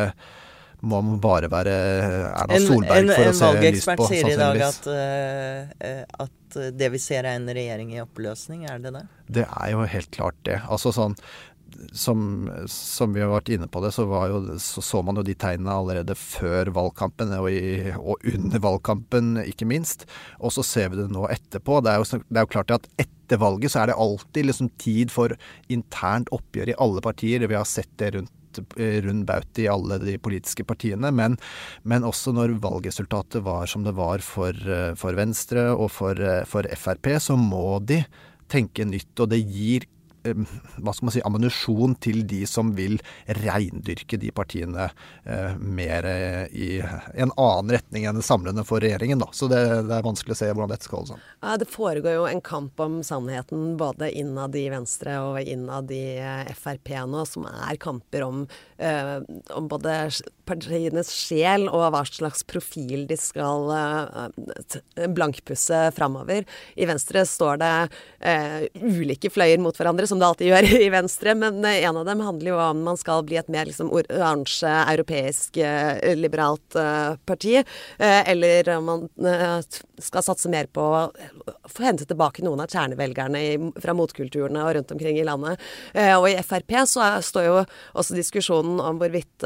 må 0.85 1.01
man 1.05 1.17
bare 1.23 1.49
være 1.51 1.73
Erna 2.29 2.59
Solberg 2.61 3.11
for 3.11 3.31
å 3.31 3.33
se 3.33 3.33
lys 3.33 3.41
på. 3.41 3.41
En 3.41 3.57
valgekspert 3.57 4.05
sier 4.11 4.29
i 4.31 4.37
dag 4.39 4.61
at, 4.67 4.87
uh, 4.91 6.27
at 6.27 6.61
det 6.79 6.91
vi 6.93 7.01
ser 7.01 7.25
er 7.25 7.39
en 7.39 7.49
regjering 7.49 7.91
i 7.95 8.03
oppløsning, 8.03 8.63
er 8.69 8.79
det 8.83 8.93
det? 8.95 9.03
Det 9.41 9.49
er 9.49 9.73
jo 9.73 9.83
helt 9.89 10.11
klart 10.15 10.39
det. 10.47 10.61
Altså 10.69 10.93
sånn 10.95 11.17
som, 11.91 12.49
som, 12.67 13.13
vi 13.13 13.21
har 13.23 13.31
vært 13.31 13.49
inne 13.55 13.67
på 13.71 13.81
det, 13.83 13.91
så, 13.95 14.05
jo, 14.29 14.39
så, 14.61 14.83
så 14.83 15.01
man 15.05 15.19
jo 15.19 15.25
de 15.25 15.35
tegnene 15.39 15.73
allerede 15.73 16.15
før 16.17 16.71
valgkampen 16.75 17.33
og, 17.37 17.49
i, 17.51 17.91
og, 17.97 18.23
under 18.31 18.63
valgkampen, 18.63 19.35
ikke 19.45 19.67
minst. 19.69 20.07
Og 20.39 20.53
så 20.55 20.65
ser 20.65 20.93
vi 20.93 21.01
det 21.01 21.09
nå 21.13 21.27
etterpå. 21.31 21.81
Det 21.83 21.93
er 21.93 22.01
jo, 22.01 22.21
det 22.29 22.39
er 22.39 22.47
jo 22.47 22.53
klart 22.55 22.75
at 22.77 22.89
etter 23.01 23.41
valget 23.41 23.73
så 23.73 23.83
er 23.83 23.91
det 23.91 23.99
alltid 24.05 24.49
liksom 24.49 24.71
tid 24.81 25.13
for 25.13 25.35
internt 25.73 26.31
oppgjør 26.35 26.73
i 26.73 26.79
alle 26.85 27.03
partier. 27.05 27.47
Vi 27.47 27.57
har 27.57 27.67
sett 27.69 27.91
det 28.01 28.15
rundt 28.17 28.33
rund 29.05 29.25
baut 29.29 29.61
i 29.61 29.67
alle 29.71 29.99
de 30.03 30.17
politiske 30.21 30.65
partiene. 30.67 31.11
Men, 31.15 31.37
men, 31.83 32.05
også 32.05 32.33
når 32.35 32.57
valgresultatet 32.63 33.43
var 33.45 33.67
som 33.71 33.85
det 33.85 33.95
var 33.97 34.23
for, 34.25 34.55
for 34.99 35.17
Venstre 35.17 35.69
og 35.73 35.89
for, 35.95 36.19
for 36.49 36.67
Frp, 36.79 37.15
så 37.21 37.37
må 37.39 37.79
de 37.85 38.03
tenke 38.51 38.85
nytt. 38.87 39.13
Og 39.19 39.31
det 39.31 39.41
gir 39.43 39.87
hva 40.33 40.93
skal 40.95 41.09
man 41.09 41.15
si, 41.15 41.23
ammunisjon 41.25 41.95
til 42.03 42.23
de 42.27 42.43
som 42.49 42.73
vil 42.77 42.97
reindyrke 43.41 44.19
de 44.21 44.31
partiene 44.35 44.89
eh, 45.23 45.55
mer 45.59 46.07
i 46.51 46.79
en 46.81 47.33
annen 47.35 47.75
retning 47.77 48.07
enn 48.09 48.21
samlende 48.25 48.65
for 48.67 48.83
regjeringen. 48.83 49.21
Da. 49.21 49.29
Så 49.35 49.49
det, 49.51 49.61
det, 49.87 49.97
er 49.97 50.05
vanskelig 50.05 50.35
å 50.35 50.39
se 50.39 50.51
hvordan 50.51 50.71
dette 50.73 50.87
skal 50.87 51.01
holde 51.01 51.13
sammen. 51.13 51.27
Ja, 51.41 51.57
det 51.61 51.69
foregår 51.71 52.17
jo 52.17 52.27
en 52.29 52.43
kamp 52.45 52.79
om 52.83 52.99
sannheten 53.05 53.75
både 53.79 54.11
innad 54.11 54.55
i 54.57 54.67
Venstre 54.73 55.19
og 55.23 55.39
innad 55.41 55.91
i 55.93 56.17
eh, 56.19 56.53
Frp 56.55 56.93
nå, 57.09 57.25
som 57.29 57.47
er 57.49 57.79
kamper 57.81 58.25
om, 58.25 58.45
eh, 58.77 59.17
om 59.55 59.69
både 59.71 59.97
partienes 60.47 61.11
sjel 61.13 61.67
og 61.69 61.87
hva 61.93 62.03
slags 62.07 62.43
profil 62.47 63.05
de 63.09 63.17
skal 63.19 63.71
eh, 63.75 65.07
blankpusse 65.15 65.81
framover. 65.95 66.45
I 66.75 66.87
Venstre 66.89 67.25
står 67.27 67.59
det 67.61 67.73
eh, 68.19 68.67
ulike 68.81 69.31
fløyer 69.33 69.61
mot 69.61 69.75
hverandre, 69.77 70.07
som 70.09 70.21
det 70.21 70.27
alltid 70.27 70.51
gjør 70.51 70.69
i 70.85 70.89
Venstre, 70.93 71.35
men 71.37 71.61
eh, 71.65 71.83
en 71.87 71.99
av 72.01 72.07
dem 72.07 72.23
handler 72.25 72.53
jo 72.53 72.59
om 72.61 72.83
man 72.85 72.99
skal 72.99 73.25
bli 73.27 73.39
et 73.39 73.51
mer 73.51 73.67
liksom, 73.69 73.91
oransje, 73.95 74.71
europeisk, 74.93 75.57
eh, 75.57 76.15
liberalt 76.17 76.77
eh, 76.79 77.15
parti, 77.25 77.57
eh, 77.59 78.21
eller 78.31 78.69
om 78.77 78.89
man 78.91 79.05
skal 80.01 80.23
satse 80.25 80.49
mer 80.51 80.67
på 80.73 80.83
å 80.83 81.01
få 81.71 81.85
hente 81.85 82.07
tilbake 82.07 82.43
noen 82.45 82.63
av 82.63 82.71
kjernevelgerne 82.71 83.41
i, 83.41 83.53
fra 83.81 83.95
motkulturene 83.97 84.63
og 84.65 84.75
rundt 84.77 84.93
omkring 84.95 85.19
i 85.19 85.25
landet. 85.25 85.61
og 86.17 86.27
i 86.29 86.35
Frp 86.43 86.73
så 86.89 87.07
står 87.23 87.45
jo 87.47 87.55
også 87.95 88.17
diskusjonen 88.17 88.81
om 88.83 88.99
hvorvidt 88.99 89.45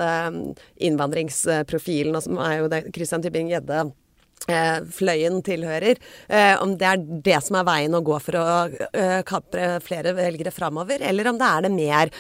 innvandringsprofilen, 0.89 2.19
som 2.25 2.41
er 2.43 2.60
jo 2.60 2.69
det 2.72 2.84
Christian 2.96 3.24
Tybing-Gjedde 3.25 3.88
Eh, 3.88 4.08
fløyen 4.48 5.41
tilhører. 5.46 6.00
Eh, 6.27 6.55
om 6.63 6.75
det 6.77 6.88
er 6.88 7.03
det 7.25 7.39
som 7.46 7.60
er 7.60 7.67
veien 7.67 7.96
å 7.96 8.01
gå 8.05 8.17
for 8.24 8.39
å 8.39 8.46
eh, 8.69 9.19
kapre 9.27 9.79
flere 9.84 10.13
velgere 10.17 10.51
framover, 10.53 11.01
eller 11.05 11.29
om 11.31 11.39
det 11.39 11.50
er 11.50 11.65
det 11.65 11.72
mer 11.74 12.12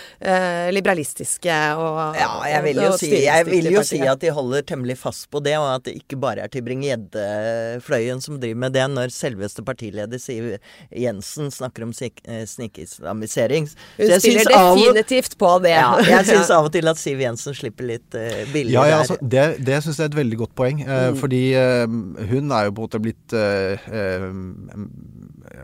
liberalistiske 0.73 1.55
og 1.79 2.17
Ja, 2.17 2.29
jeg 2.49 2.63
vil 2.65 2.79
jo, 2.83 2.91
si, 2.99 3.09
jeg 3.23 3.45
vil 3.47 3.69
jo 3.71 3.83
si, 3.85 3.99
at 4.07 4.21
de 4.21 4.31
holder 4.33 4.63
temmelig 4.67 4.97
fast 5.01 5.27
på 5.31 5.41
det, 5.43 5.55
og 5.59 5.67
at 5.71 5.85
det 5.87 5.95
ikke 5.99 6.19
bare 6.21 6.43
er 6.45 6.51
Tybring-Gjedde-fløyen 6.53 8.21
som 8.23 8.39
driver 8.41 8.61
med 8.65 8.75
det, 8.75 8.85
når 8.91 9.13
selveste 9.13 9.63
partileder 9.65 10.21
Siv 10.21 10.51
Jensen 10.95 11.49
snakker 11.53 11.85
om 11.87 11.93
snikislamisering. 11.93 13.69
Hun 13.97 14.13
spiller 14.19 14.51
definitivt 14.51 15.37
på 15.39 15.51
det. 15.63 15.75
Ja, 15.77 15.95
jeg 16.13 16.27
syns 16.29 16.53
av 16.53 16.69
og 16.69 16.73
til 16.75 16.91
at 16.91 17.01
Siv 17.01 17.23
Jensen 17.23 17.57
slipper 17.57 17.89
litt 17.89 18.19
billig 18.53 18.75
ja, 18.75 18.85
ja, 18.89 19.01
altså, 19.03 19.19
det, 19.21 19.47
det 19.65 19.81
syns 19.85 19.99
jeg 19.99 20.09
er 20.09 20.13
et 20.13 20.19
veldig 20.19 20.41
godt 20.43 20.55
poeng, 20.59 20.83
mm. 20.85 21.19
fordi 21.21 21.43
hun 22.29 22.51
er 22.51 22.67
jo 22.67 22.73
på 22.73 22.81
en 22.81 22.87
måte 22.87 23.01
blitt 23.03 23.33
eh, 23.37 23.89
eh, 23.89 24.25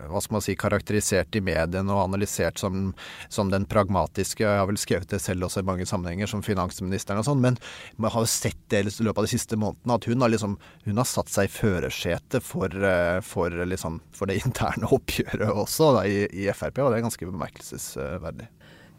hva 0.10 0.22
skal 0.22 0.38
man 0.38 0.44
si, 0.44 0.56
karakterisert 0.60 1.36
i 1.38 1.42
mediene 1.44 1.94
og 1.94 2.06
analysert 2.06 2.60
som, 2.62 2.90
som, 3.30 3.52
den 3.52 3.68
pragmatiske. 3.70 4.44
Jeg 4.46 4.62
har 4.62 4.70
vel 4.70 4.80
skrevet 4.82 5.12
det 5.12 5.22
selv 5.24 5.48
også 5.48 5.64
i 5.64 5.68
mange 5.68 5.88
sammenhenger, 5.90 6.30
som 6.32 6.44
finansministeren 6.46 7.22
og 7.22 7.28
sånn. 7.28 7.44
Men 7.44 7.60
man 8.02 8.14
har 8.14 8.26
jo 8.26 8.32
sett 8.32 8.60
det 8.74 8.86
i 8.86 9.06
løpet 9.06 9.22
av 9.22 9.28
de 9.28 9.34
siste 9.36 9.60
månedene, 9.60 9.98
at 10.00 10.10
hun 10.10 10.26
har, 10.26 10.34
liksom, 10.34 10.58
hun 10.88 11.02
har 11.02 11.10
satt 11.10 11.32
seg 11.34 11.50
i 11.50 11.56
førersetet 11.56 12.46
for, 12.46 12.72
eh, 12.72 13.20
for, 13.26 13.64
liksom, 13.74 14.02
for, 14.16 14.30
det 14.30 14.42
interne 14.46 14.92
oppgjøret 14.96 15.52
også 15.52 15.94
da, 16.00 16.06
i, 16.10 16.26
i 16.46 16.50
Frp, 16.56 16.82
og 16.84 16.94
det 16.94 17.02
er 17.02 17.08
ganske 17.10 17.32
bemerkelsesverdig. 17.32 18.50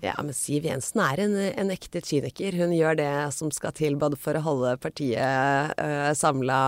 Ja, 0.05 0.13
men 0.23 0.35
Siv 0.37 0.67
Jensen 0.67 1.01
er 1.01 1.21
en, 1.25 1.35
en 1.57 1.71
ekte 1.73 2.03
kyniker. 2.05 2.53
Hun 2.61 2.73
gjør 2.77 2.99
det 2.99 3.13
som 3.33 3.51
skal 3.55 3.73
til 3.77 3.97
både 3.99 4.19
for 4.21 4.37
å 4.37 4.43
holde 4.45 4.75
partiet 4.83 5.17
uh, 5.19 5.73
eh, 5.73 6.11
samla 6.17 6.59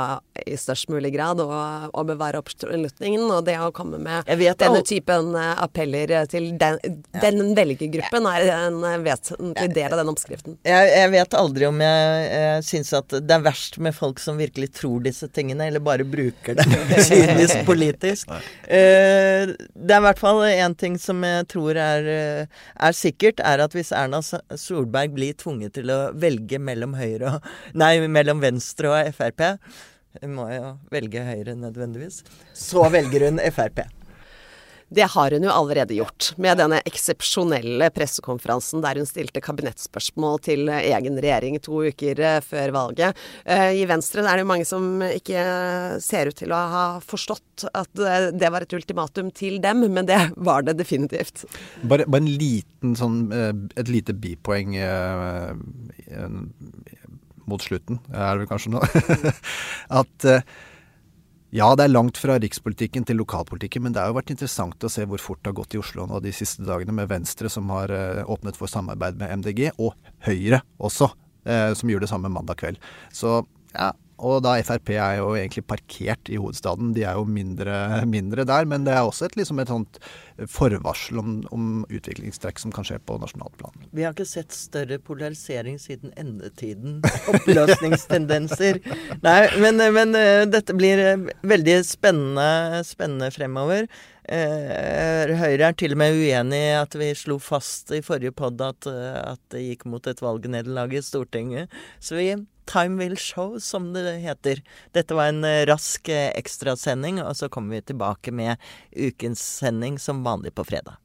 i 0.49 0.57
størst 0.57 0.89
mulig 0.89 1.13
grad 1.13 1.43
og, 1.45 1.53
og 1.93 2.09
bevare 2.09 2.41
oppslutningen. 2.41 3.27
Og 3.29 3.45
det 3.47 3.59
å 3.61 3.69
komme 3.77 4.01
med 4.01 4.29
denne 4.29 4.81
typen 4.87 5.35
uh, 5.37 5.61
appeller 5.61 6.15
til 6.31 6.51
den, 6.61 6.79
ja. 6.81 7.21
den 7.27 7.53
velgergruppen 7.59 8.29
er 8.33 8.49
en 8.55 8.81
vesentlig 9.05 9.69
del 9.77 9.93
av 9.93 10.01
den 10.01 10.13
oppskriften. 10.15 10.57
Jeg, 10.69 10.89
jeg 10.95 11.13
vet 11.13 11.39
aldri 11.39 11.69
om 11.69 11.85
jeg, 11.85 12.25
jeg 12.33 12.67
syns 12.71 12.95
at 12.97 13.19
det 13.21 13.37
er 13.37 13.45
verst 13.45 13.79
med 13.85 13.97
folk 13.97 14.23
som 14.25 14.41
virkelig 14.41 14.73
tror 14.81 15.05
disse 15.05 15.29
tingene, 15.29 15.69
eller 15.69 15.85
bare 15.85 16.09
bruker 16.09 16.57
det 16.57 16.67
kynisk 17.11 17.61
politisk. 17.69 18.33
Uh, 18.65 19.53
det 19.53 19.93
er 19.93 20.01
i 20.01 20.07
hvert 20.09 20.25
fall 20.25 20.43
én 20.49 20.75
ting 20.79 20.97
som 21.01 21.21
jeg 21.27 21.45
tror 21.53 21.77
er, 21.77 22.11
er 22.49 22.97
sikkert 22.97 23.18
sikkert, 23.19 23.41
er 23.43 23.59
at 23.65 23.75
hvis 23.75 23.91
Erna 23.93 24.21
Solberg 24.23 25.15
blir 25.15 25.35
tvunget 25.35 25.75
til 25.75 25.91
å 25.91 26.13
velge 26.15 26.59
mellom 26.59 26.95
og 26.95 27.43
Nei, 27.75 28.07
mellom 28.07 28.41
Venstre 28.41 28.93
og 28.93 29.15
Frp 29.15 29.59
Hun 30.23 30.35
må 30.35 30.49
jo 30.51 30.77
velge 30.91 31.23
Høyre 31.23 31.55
nødvendigvis. 31.55 32.23
Så 32.55 32.89
velger 32.91 33.29
hun 33.29 33.39
Frp. 33.39 33.98
Det 34.89 35.07
har 35.13 35.35
hun 35.35 35.45
jo 35.45 35.53
allerede 35.53 35.97
gjort, 35.97 36.33
med 36.41 36.59
denne 36.61 36.81
eksepsjonelle 36.89 37.91
pressekonferansen 37.95 38.83
der 38.85 39.01
hun 39.01 39.09
stilte 39.09 39.43
kabinettspørsmål 39.45 40.41
til 40.47 40.71
egen 40.73 41.19
regjering 41.21 41.59
to 41.65 41.83
uker 41.91 42.23
eh, 42.25 42.39
før 42.45 42.73
valget. 42.77 43.19
Eh, 43.45 43.83
I 43.83 43.85
Venstre 43.91 44.25
er 44.25 44.39
det 44.39 44.47
jo 44.47 44.51
mange 44.51 44.69
som 44.69 45.03
ikke 45.05 45.45
ser 46.05 46.33
ut 46.33 46.39
til 46.41 46.55
å 46.55 46.63
ha 46.73 46.87
forstått 47.05 47.69
at 47.73 48.05
eh, 48.05 48.31
det 48.33 48.53
var 48.55 48.65
et 48.65 48.77
ultimatum 48.79 49.33
til 49.37 49.61
dem, 49.65 49.85
men 49.93 50.09
det 50.09 50.21
var 50.37 50.65
det 50.65 50.79
definitivt. 50.81 51.45
Bare, 51.83 52.09
bare 52.09 52.25
en 52.25 52.33
liten 52.39 52.95
sånn 52.99 53.17
Et 53.29 53.89
lite 53.91 54.15
bipoeng 54.15 54.75
mot 57.49 57.65
slutten, 57.65 58.01
er 58.13 58.37
det 58.37 58.45
vel 58.45 58.51
kanskje 58.51 58.73
nå, 58.75 58.83
at 60.01 60.29
eh, 60.29 60.45
ja, 61.55 61.69
det 61.77 61.87
er 61.87 61.93
langt 61.95 62.19
fra 62.21 62.37
rikspolitikken 62.41 63.07
til 63.09 63.17
lokalpolitikken, 63.23 63.87
men 63.87 63.95
det 63.95 64.03
har 64.03 64.11
jo 64.11 64.19
vært 64.19 64.33
interessant 64.35 64.85
å 64.85 64.91
se 64.93 65.07
hvor 65.09 65.23
fort 65.23 65.41
det 65.41 65.53
har 65.53 65.57
gått 65.61 65.77
i 65.79 65.81
Oslo 65.81 66.05
nå 66.09 66.21
de 66.25 66.33
siste 66.37 66.67
dagene, 66.67 66.93
med 66.97 67.09
Venstre 67.09 67.49
som 67.53 67.71
har 67.73 67.93
eh, 67.95 68.21
åpnet 68.29 68.59
for 68.59 68.69
samarbeid 68.69 69.17
med 69.21 69.33
MDG, 69.41 69.71
og 69.81 69.97
Høyre 70.27 70.61
også, 70.77 71.09
eh, 71.49 71.73
som 71.79 71.89
gjorde 71.89 72.05
det 72.05 72.13
samme 72.13 72.33
mandag 72.33 72.61
kveld. 72.61 72.83
Så 73.17 73.41
ja, 73.73 73.95
og 74.19 74.43
da 74.43 74.57
Frp 74.67 74.91
er 74.97 75.19
jo 75.21 75.31
egentlig 75.39 75.63
parkert 75.71 76.31
i 76.31 76.39
hovedstaden, 76.41 76.91
de 76.97 77.05
er 77.07 77.19
jo 77.19 77.27
mindre, 77.29 78.03
mindre 78.11 78.45
der. 78.49 78.67
Men 78.67 78.87
det 78.87 78.97
er 78.97 79.07
også 79.07 79.29
et, 79.29 79.37
liksom 79.39 79.63
et 79.63 79.71
sånt 79.71 80.01
forvarsel 80.51 81.21
om, 81.23 81.37
om 81.55 81.69
utviklingstrekk 81.87 82.59
som 82.63 82.75
kan 82.75 82.87
skje 82.87 82.99
på 83.07 83.19
nasjonalt 83.23 83.55
plan. 83.61 83.87
Vi 83.95 84.05
har 84.07 84.17
ikke 84.17 84.27
sett 84.29 84.55
større 84.55 84.99
polarisering 85.03 85.79
siden 85.83 86.13
endetiden. 86.19 87.01
Oppløsningstendenser. 87.33 88.83
Nei, 89.23 89.41
men, 89.63 89.83
men 89.95 90.15
eh, 90.19 90.45
dette 90.51 90.75
blir 90.79 91.03
eh, 91.05 91.27
veldig 91.47 91.81
spennende, 91.87 92.83
spennende 92.87 93.31
fremover. 93.35 93.89
Eh, 94.29 95.35
Høyre 95.39 95.71
er 95.71 95.79
til 95.79 95.95
og 95.95 96.03
med 96.03 96.19
uenig 96.19 96.59
i 96.67 96.77
at 96.77 96.95
vi 96.99 97.15
slo 97.17 97.39
fast 97.43 97.95
i 97.97 98.03
forrige 98.05 98.35
pod 98.37 98.61
at, 98.67 98.91
at 98.91 99.41
det 99.55 99.65
gikk 99.65 99.89
mot 99.89 100.11
et 100.11 100.23
valgnederlag 100.23 100.99
i 100.99 101.05
Stortinget. 101.07 101.71
Så 102.03 102.19
vi 102.19 102.33
Time 102.69 103.01
will 103.01 103.17
show, 103.17 103.57
som 103.59 103.93
det 103.95 104.19
heter. 104.21 104.61
Dette 104.93 105.17
var 105.17 105.33
en 105.33 105.47
rask 105.67 106.11
ekstrasending, 106.13 107.23
og 107.25 107.33
så 107.39 107.49
kommer 107.49 107.79
vi 107.79 107.87
tilbake 107.89 108.35
med 108.35 108.61
ukens 108.93 109.41
sending 109.41 109.97
som 109.99 110.21
vanlig 110.27 110.53
på 110.55 110.67
fredag. 110.69 110.99